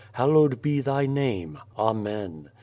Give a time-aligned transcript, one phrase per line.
[0.13, 1.59] Hallowed be Thy Name.
[1.77, 2.49] Amen.'